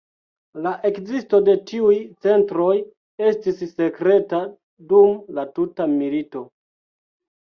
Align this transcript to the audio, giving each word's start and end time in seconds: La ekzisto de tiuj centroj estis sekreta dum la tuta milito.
La 0.67 0.71
ekzisto 0.89 1.39
de 1.49 1.53
tiuj 1.71 1.97
centroj 2.25 2.71
estis 3.31 3.61
sekreta 3.73 4.39
dum 4.95 5.13
la 5.39 5.45
tuta 5.61 5.87
milito. 5.93 6.43